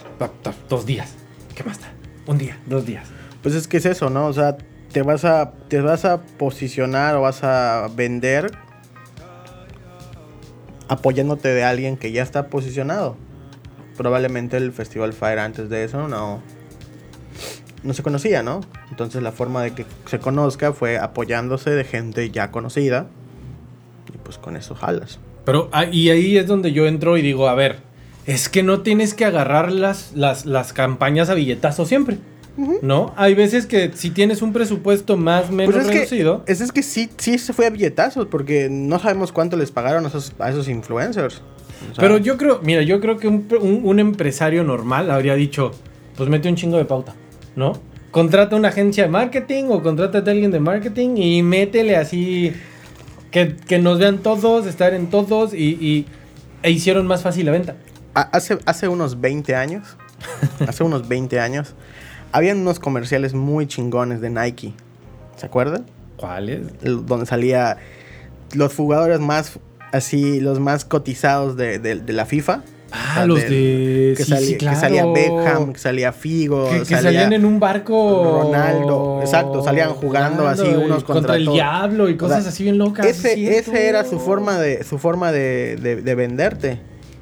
[0.69, 1.15] Dos días.
[1.55, 1.93] ¿Qué más da?
[2.27, 3.09] Un día, dos días.
[3.43, 4.27] Pues es que es eso, ¿no?
[4.27, 4.57] O sea,
[4.93, 8.53] te vas a, te vas a posicionar o vas a vender
[10.89, 13.17] apoyándote de alguien que ya está posicionado.
[13.97, 16.43] Probablemente el Festival Fire antes de eso no,
[17.85, 18.61] no se conocía, ¿no?
[18.91, 23.07] Entonces la forma de que se conozca fue apoyándose de gente ya conocida.
[24.13, 25.21] Y pues con eso jalas.
[25.45, 27.79] Pero ah, y ahí es donde yo entro y digo, a ver,
[28.27, 32.19] es que no tienes que agarrar las, las, las campañas a billetazo siempre.
[32.83, 33.13] ¿No?
[33.17, 36.45] Hay veces que si tienes un presupuesto más menos Pues es reducido.
[36.45, 39.71] que, es, es que sí, sí se fue a billetazos porque no sabemos cuánto les
[39.71, 41.37] pagaron a esos, a esos influencers.
[41.91, 45.35] O sea, Pero yo creo, mira, yo creo que un, un- un empresario normal habría
[45.35, 45.71] dicho,
[46.17, 47.15] pues mete un chingo de pauta,
[47.57, 47.73] ¿no?
[48.11, 52.53] Contrata una agencia de marketing o contrata a alguien de marketing y métele así
[53.31, 56.07] que, que nos vean todos, estar en todos y, y-
[56.63, 57.77] e hicieron más fácil la venta.
[58.13, 59.97] hace, hace unos 20 años,
[60.69, 61.75] hace unos 20 años,
[62.33, 64.75] habían unos comerciales muy chingones de Nike.
[65.37, 65.87] ¿Se acuerdan?
[66.17, 66.61] ¿Cuáles?
[66.83, 67.79] Donde salía
[68.55, 69.59] los jugadores más
[69.93, 72.63] así, los más cotizados de, de- de la FIFA.
[72.93, 74.15] Ah, O sea, los de...
[74.17, 75.07] Que, sí, salía, sí, que salía.
[75.07, 78.43] Beckham, que salía Figo, Que, que salía salían en un barco.
[78.43, 79.21] Ronaldo.
[79.21, 82.79] Exacto, salían jugando así unos y contra el diablo y O cosas sea, así bien
[82.79, 83.07] locas.
[83.07, 86.81] Ese, ese era su forma de su forma de, de- de venderte.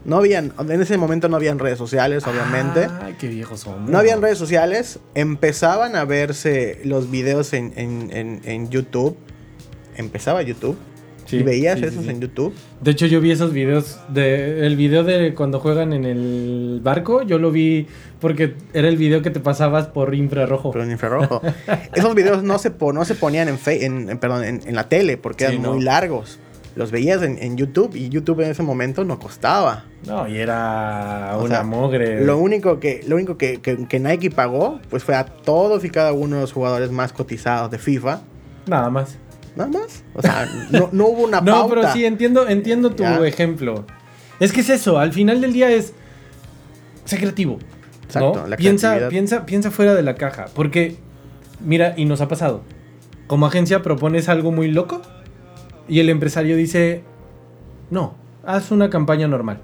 [0.09, 2.89] No habían, en ese momento no habían redes sociales, obviamente.
[3.03, 3.91] Ay, qué viejos somos.
[3.91, 4.99] No habían redes sociales.
[5.15, 9.17] Empezaban a verse los videos en, en- en- en YouTube.
[9.97, 10.77] Empezaba YouTube.
[11.27, 12.11] Sí, y veías sí, esos sí.
[12.11, 12.55] en YouTube.
[12.81, 17.21] De hecho, yo vi esos videos de el video de cuando juegan en el barco,
[17.23, 17.87] yo lo vi
[18.19, 20.71] porque era el video que te pasabas por infrarrojo.
[20.71, 21.43] Pero en infrarrojo.
[21.95, 24.75] esos videos no se, po- no se ponían en, fe- en, en- perdón, en, en
[24.75, 25.75] la tele porque eran no.
[25.75, 26.39] muy largos.
[26.79, 29.87] Los veías en, en YouTube y YouTube en ese momento no costaba.
[30.07, 32.25] No, y era O una sea, mogre.
[32.25, 35.91] Lo único que, lo único que, que- que Nike pagó pues fue a todos y
[35.91, 38.21] cada uno de los jugadores más cotizados de FIFA.
[38.69, 39.19] Nada más.
[39.57, 40.05] Nada más.
[40.15, 41.75] O sea, no, no hubo una No, pauta.
[41.75, 43.19] pero sí, entiendo, entiendo tu Ya.
[43.27, 43.85] ejemplo.
[44.39, 45.95] Es que es eso, al final del día es.
[47.07, 47.59] Sé creativo.
[48.05, 48.47] Exacto, ¿no?
[48.47, 50.47] la piensa, piensa, piensa fuera de la caja.
[50.55, 50.97] Porque,
[51.59, 52.63] mira, y nos ha pasado.
[53.27, 55.03] Como agencia propones algo muy loco
[55.89, 57.03] y el empresario dice:
[57.91, 59.61] No, haz una campaña normal.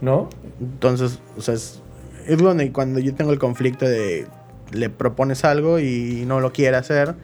[0.00, 0.30] ¿No?
[0.60, 1.82] Entonces, o sea, es,
[2.26, 4.26] es donde cuando yo tengo el conflicto de
[4.72, 7.14] le propones algo y no lo quiere hacer,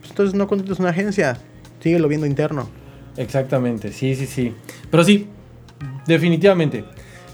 [0.00, 1.38] pues entonces no contrates una agencia,
[1.80, 2.68] síguelo viendo interno.
[3.16, 4.54] Exactamente, sí, sí, sí.
[4.90, 5.28] Pero sí,
[6.06, 6.84] definitivamente.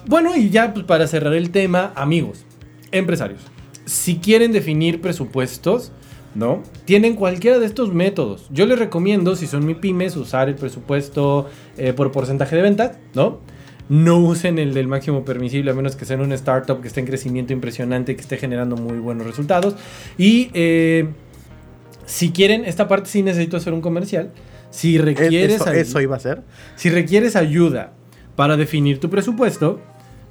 [0.07, 2.45] Bueno, y ya pues, para cerrar el tema, amigos,
[2.93, 3.41] empresarios,
[3.87, 5.93] si quieren definir presupuestos,
[6.35, 6.63] ¿no?
[6.85, 8.47] Tienen cualquiera de estos métodos.
[8.51, 12.93] Yo les recomiendo, si son mi pymes, usar el presupuesto eh, por porcentaje de ventas,
[13.15, 13.39] ¿no?
[13.89, 17.07] No usen el del máximo permisible a menos que sean una startup que esté en
[17.07, 19.75] crecimiento impresionante, que esté generando muy buenos resultados.
[20.17, 21.09] Y eh,
[22.07, 24.31] si quieren, esta parte sí necesito hacer un comercial.
[24.71, 26.43] Si Es- requieres eso, ayu- eso iba a ser.
[26.77, 27.93] si requieres ayuda
[28.37, 29.81] para definir tu presupuesto,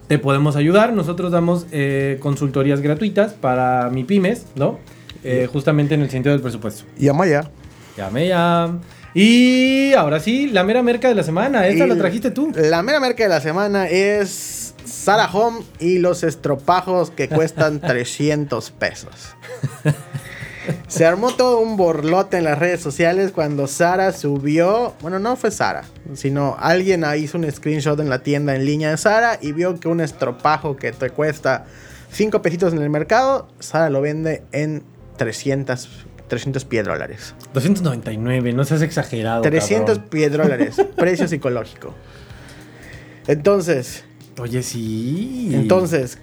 [0.08, 0.94] te podemos ayudar.
[0.94, 4.80] Nosotros damos eh, consultorías gratuitas para mi pymes, ¿no?
[5.24, 6.86] Eh, justamente en el sentido del presupuesto.
[6.98, 7.50] Llama ya.
[7.98, 8.80] Llame ya.
[9.14, 11.68] Y ahora sí, la mera merca de la semana.
[11.68, 12.52] Esta Y la trajiste tú.
[12.56, 18.72] La mera merca de la semana es Sara Home y los estropajos que cuestan 300
[18.72, 19.36] pesos.
[20.88, 25.50] Se armó todo un borlote en las redes sociales cuando Sara subió, bueno, no fue
[25.50, 29.52] Sara, sino alguien ahí hizo un screenshot en la tienda en línea de Sara y
[29.52, 31.66] vio que un estropajo que te cuesta
[32.12, 34.84] 5 pesitos en el mercado, Sara lo vende en
[35.20, 35.88] 300,
[36.28, 37.36] 300 piedrólares.
[37.54, 39.44] 299, no seas exagerado.
[39.44, 40.10] 300 cabrón.
[40.10, 41.94] piedrólares, precio psicológico.
[43.28, 44.06] Entonces,
[44.40, 45.52] Oye, sí.
[45.54, 46.18] entonces,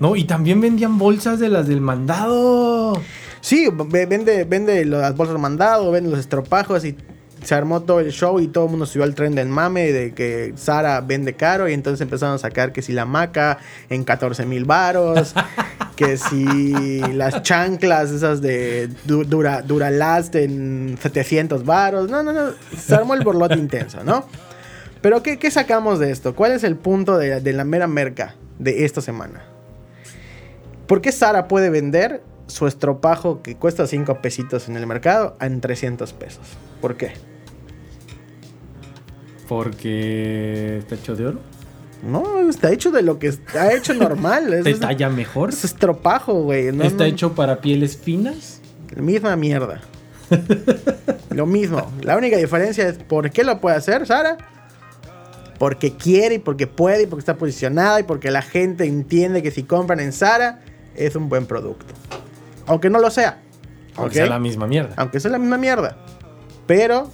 [0.00, 2.94] No, y también vendían bolsas de las del mandado.
[3.40, 6.96] sí, ve- vende, vende las bolsas mandado, vende los estropajos y
[7.42, 10.12] se armó todo el show y todo el mundo subió al tren del mame de
[10.12, 14.46] que Sara vende caro y entonces empezaron a sacar que si la maca en 14
[14.46, 15.34] mil varos,
[15.96, 22.94] que si las chanclas esas de Dura, Duralast en 700 varos, no, no, no, se
[22.94, 24.26] armó el borlote intenso, ¿no?
[25.00, 26.34] Pero ¿qué, ¿qué, sacamos de esto?
[26.34, 29.42] ¿Cuál es el punto de, de la mera merca de esta semana?
[30.86, 35.60] ¿Por qué Sara puede vender su estropajo que cuesta 5 pesitos en el mercado en
[35.60, 36.44] 300 pesos?
[36.80, 37.29] ¿Por qué?
[39.50, 41.40] Porque está hecho de oro.
[42.04, 44.54] No, está hecho de lo que está hecho normal.
[44.54, 45.48] Es, ¿Te talla mejor?
[45.48, 46.70] Es estropajo, güey.
[46.70, 48.60] No, ¿Está hecho para pieles finas?
[48.94, 49.80] La misma mierda.
[51.30, 51.90] lo mismo.
[52.02, 54.38] La única diferencia es por qué lo puede hacer, Sara.
[55.58, 59.50] Porque quiere y porque puede y porque está posicionada y porque la gente entiende que
[59.50, 60.60] si compran en Sara
[60.94, 61.92] es un buen producto.
[62.66, 63.42] Aunque no lo sea.
[63.96, 64.94] Aunque sea la misma mierda.
[64.96, 65.96] Aunque sea la misma mierda.
[66.68, 67.10] Pero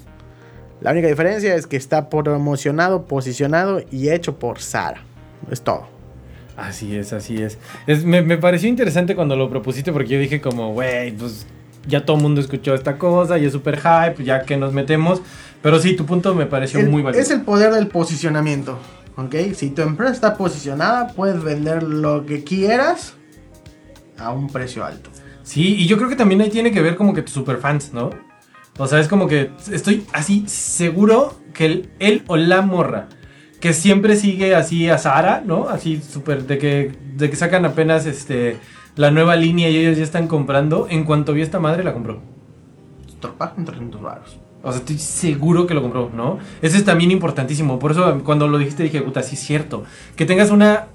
[0.80, 5.02] la única diferencia es que está promocionado, posicionado y hecho por Sara.
[5.50, 5.86] Es todo.
[6.56, 7.58] Así es, así es.
[8.04, 11.46] me, pareció interesante cuando lo propusiste porque yo dije como, güey, pues
[11.86, 15.22] ya todo el mundo escuchó esta cosa y es súper hype, ya que nos metemos.
[15.62, 17.22] Pero sí, tu punto me pareció muy valioso.
[17.22, 18.78] Es el poder del posicionamiento,
[19.16, 19.34] ¿ok?
[19.54, 23.14] Si tu empresa está posicionada, puedes vender lo que quieras
[24.18, 25.10] a un precio alto.
[25.42, 28.10] Sí, y yo creo que también ahí tiene que ver como que tus superfans, ¿no?
[28.78, 33.08] O sea, es como que estoy así seguro que él o la morra
[33.60, 35.68] que siempre sigue así a Sara, ¿no?
[35.68, 38.58] Así súper de que, de que sacan apenas este,
[38.96, 40.86] la nueva línea y ellos ya están comprando.
[40.90, 42.20] En cuanto vio esta madre, la compró.
[43.18, 44.38] Torpa en 300 baros.
[44.62, 46.38] O sea, estoy seguro que lo compró, ¿no?
[46.60, 47.78] Eso es también importantísimo.
[47.78, 49.84] Por eso cuando lo dijiste dije, puta, sí es cierto.
[50.16, 50.88] Que tengas una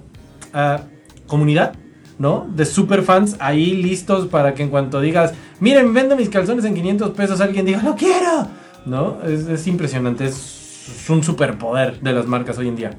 [0.54, 0.82] uh,
[1.28, 1.74] comunidad
[2.22, 2.48] ¿no?
[2.54, 6.76] De super fans ahí listos para que en cuanto digas, miren, vendo mis calzones en
[6.76, 8.48] 500 pesos, alguien diga, ¡lo quiero!
[8.86, 9.20] ¿No?
[9.24, 12.92] Es, impresionante, es un superpoder de las marcas hoy en día.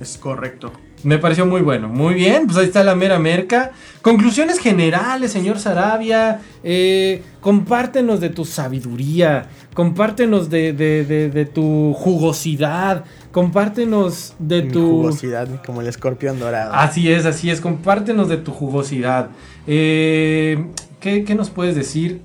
[0.00, 0.72] Es correcto.
[1.02, 1.88] Me pareció muy bueno.
[1.88, 3.72] Muy bien, pues ahí está la mera merca.
[4.02, 6.40] Conclusiones generales, señor Sarabia.
[6.62, 9.48] Eh, compártenos de tu sabiduría.
[9.74, 13.04] Compártenos de, de, tu jugosidad.
[13.32, 15.02] Compártenos de tu.
[15.02, 16.72] Jugosidad, como el escorpión dorado.
[16.74, 17.60] Así es, así es.
[17.60, 19.28] Compártenos de tu jugosidad.
[19.66, 20.66] Eh,
[21.00, 22.22] ¿qué, ¿Qué nos puedes decir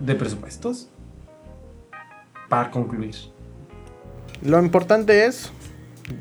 [0.00, 0.88] de presupuestos?
[2.48, 3.14] Para concluir.
[4.42, 5.50] Lo importante es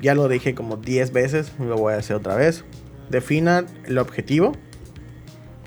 [0.02, 2.64] ya lo dije como 10 veces, lo voy a hacer otra vez.
[3.10, 4.54] Definan el objetivo.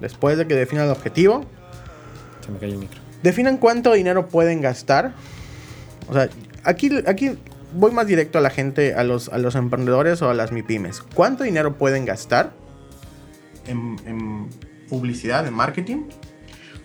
[0.01, 1.45] Después de que definan el objetivo,
[2.45, 3.01] se me cae el micro.
[3.23, 5.13] Definan cuánto dinero pueden gastar.
[6.09, 6.29] O sea,
[6.65, 7.37] aquí, aquí
[7.75, 11.03] voy más directo a la gente, a los, a los emprendedores o a las MIPIMES.
[11.15, 12.53] ¿Cuánto dinero pueden gastar
[13.67, 14.49] en, en
[14.89, 16.05] publicidad, en marketing?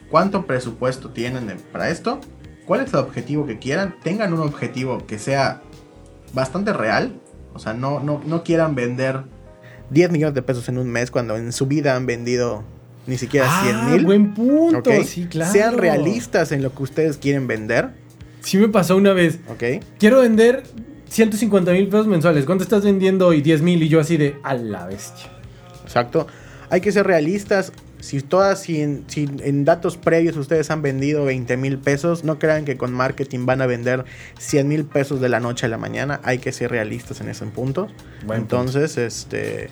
[0.09, 2.19] ¿Cuánto presupuesto tienen para esto?
[2.65, 3.95] ¿Cuál es el objetivo que quieran?
[4.03, 5.61] Tengan un objetivo que sea
[6.33, 7.19] bastante real
[7.53, 9.23] o sea, no, no, no quieran vender
[9.91, 12.63] 10 millones de pesos en un mes cuando en su vida han vendido
[13.05, 14.05] ni siquiera 100 ah, mil.
[14.05, 15.51] buen punto, sí, claro.
[15.51, 17.91] Sean realistas en lo que ustedes quieren vender.
[18.41, 19.39] Sí me pasó una vez.
[19.49, 19.83] Ok.
[19.99, 20.63] Quiero vender
[21.09, 22.45] 150 mil pesos mensuales.
[22.45, 23.41] ¿Cuánto estás vendiendo hoy?
[23.41, 25.27] 10 mil y yo así de a la bestia.
[25.83, 26.27] Exacto.
[26.69, 27.71] Hay que ser realistas
[28.03, 32.75] si todas, si en, datos previos ustedes han vendido 20 mil pesos, no crean que
[32.75, 34.03] con marketing van a vender
[34.39, 36.19] 100 mil pesos de la noche a la mañana.
[36.23, 37.87] Hay que ser realistas en ese punto.
[38.29, 39.69] Entonces, este,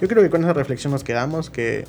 [0.00, 1.84] yo creo que con esa reflexión nos quedamos que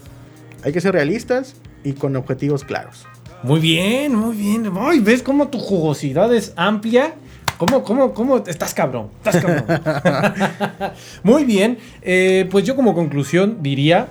[0.64, 1.56] hay que ser realistas
[1.86, 3.08] y con objetivos claros.
[3.42, 4.70] Muy bien, muy bien.
[4.78, 7.14] Ay, ¿Ves cómo tu jugosidad es amplia?
[7.58, 8.44] ¿Cómo, cómo, cómo?
[8.46, 10.92] Estás cabrón, estás cabrón.
[11.24, 14.10] muy bien, eh, pues yo como conclusión diría,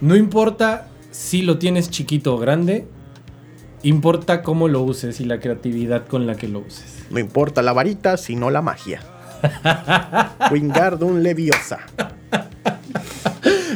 [0.00, 2.86] no importa si lo tienes chiquito o grande,
[3.82, 7.06] importa cómo lo uses y la creatividad con la que lo uses.
[7.10, 9.00] No importa la varita, sino la magia.
[10.50, 11.80] Wingardium Leviosa.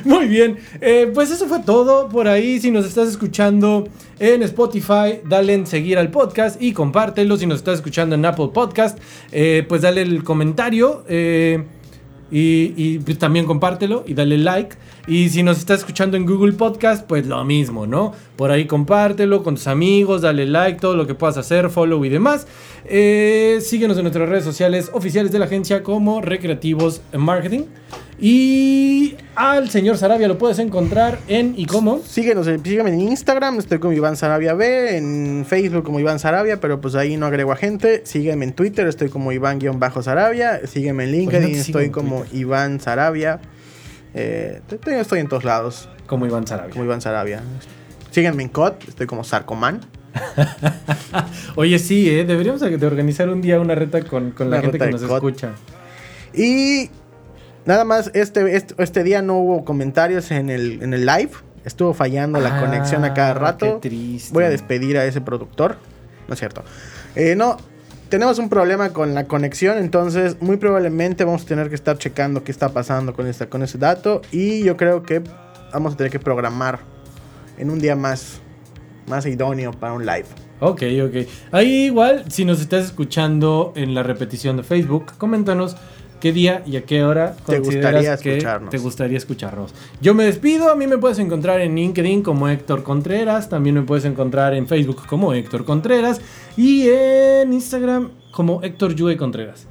[0.04, 2.60] Muy bien, eh, pues eso fue todo por ahí.
[2.60, 7.36] Si nos estás escuchando en Spotify, dale en seguir al podcast y compártelo.
[7.36, 8.98] Si nos estás escuchando en Apple Podcast,
[9.30, 11.64] eh, pues dale el comentario eh,
[12.34, 14.76] y, pues también compártelo y dale like.
[15.06, 18.12] Y si nos estás escuchando en Google Podcast, pues lo mismo, ¿no?
[18.36, 22.08] Por ahí compártelo con tus amigos, dale like, todo lo que puedas hacer, follow y
[22.08, 22.46] demás.
[22.86, 27.64] Eh, síguenos en nuestras redes sociales oficiales de la agencia como Recreativos Marketing.
[28.24, 32.00] Y al señor Sarabia lo puedes encontrar en y cómo.
[32.06, 36.80] Síguenos, sígueme en Instagram, estoy como Iván Sarabia B, en Facebook como Iván Sarabia, pero
[36.80, 38.02] pues ahí no agrego a gente.
[38.04, 40.64] Sígueme en Twitter, estoy como Iván-Sarabia.
[40.68, 43.40] Sígueme en LinkedIn, estoy como Iván Sarabia.
[44.14, 45.88] Eh, estoy en todos lados.
[46.06, 46.70] Como Iván Sarabia.
[46.70, 47.42] Como Iván Sarabia.
[48.12, 49.80] Síganme en COD, estoy como Sarcoman.
[51.56, 52.24] Oye, sí, ¿eh?
[52.24, 55.14] deberíamos de organizar un día una reta con, con la Una gente que nos COD.
[55.16, 55.54] escucha.
[56.34, 56.88] Y
[57.64, 61.30] nada más, este, este, este día no hubo comentarios en el, en el live.
[61.64, 63.80] Estuvo fallando la Ah, conexión a cada rato.
[63.80, 64.32] qué triste.
[64.34, 65.76] Voy a despedir a ese productor.
[66.26, 66.64] No es cierto.
[67.14, 67.56] Eh, no,
[68.08, 72.42] tenemos un problema con la conexión, entonces muy probablemente vamos a tener que estar checando
[72.42, 74.22] qué está pasando con, esta, con ese dato.
[74.32, 75.22] Y yo creo que
[75.72, 76.80] vamos a tener que programar
[77.58, 78.40] en un día más,
[79.06, 80.26] más idóneo para un live.
[80.60, 81.28] Ok, ok.
[81.52, 85.76] Ahí igual, si nos estás escuchando en la repetición de Facebook, coméntanos
[86.22, 88.70] qué día y a qué hora Te gustaría que escucharnos.
[88.70, 89.74] te gustaría escucharnos.
[90.00, 93.82] Yo me despido, a mí me puedes encontrar en LinkedIn como Héctor Contreras, también me
[93.82, 96.20] puedes encontrar en Facebook como Héctor Contreras
[96.56, 99.66] y en Instagram como Héctor Yue Contreras.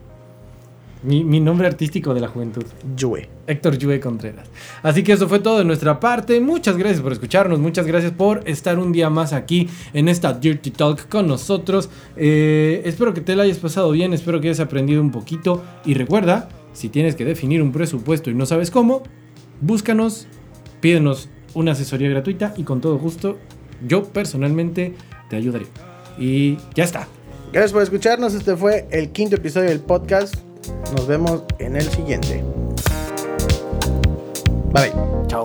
[1.03, 2.63] Mi, mi nombre artístico de la juventud.
[2.95, 3.27] Yue.
[3.47, 4.47] Héctor Yue Contreras.
[4.83, 6.39] Así que eso fue todo de nuestra parte.
[6.39, 7.59] Muchas gracias por escucharnos.
[7.59, 11.89] Muchas gracias por estar un día más aquí en esta Dirty Talk con nosotros.
[12.15, 14.13] Eh, espero que te la hayas pasado bien.
[14.13, 15.63] Espero que hayas aprendido un poquito.
[15.85, 19.03] Y recuerda, si tienes que definir un presupuesto y no sabes cómo,
[19.59, 20.27] búscanos,
[20.79, 23.37] pídenos una asesoría gratuita y con todo gusto,
[23.85, 24.93] yo personalmente
[25.29, 25.65] te ayudaré.
[26.17, 27.07] Y ya está.
[27.51, 28.33] Gracias por escucharnos.
[28.33, 30.50] Este fue el quinto episodio del podcast.
[30.93, 32.43] Nos vemos en el siguiente.
[34.71, 34.93] Bye.
[35.27, 35.43] Chao.